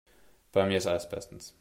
[0.51, 1.49] Bei mir ist alles bestens.